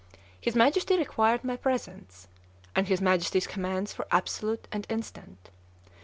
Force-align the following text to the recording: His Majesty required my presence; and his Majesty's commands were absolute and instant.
His 0.41 0.55
Majesty 0.55 0.97
required 0.97 1.43
my 1.43 1.55
presence; 1.55 2.27
and 2.75 2.87
his 2.87 2.99
Majesty's 3.01 3.45
commands 3.45 3.99
were 3.99 4.07
absolute 4.09 4.67
and 4.71 4.87
instant. 4.89 5.51